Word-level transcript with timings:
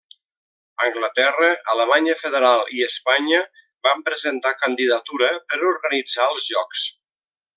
Anglaterra, 0.85 1.49
Alemanya 1.73 2.15
Federal 2.21 2.63
i 2.77 2.81
Espanya 2.87 3.43
van 3.89 4.03
presentar 4.09 4.55
candidatura 4.65 5.29
per 5.53 5.63
organitzar 5.75 6.29
els 6.33 6.49
jocs. 6.55 6.89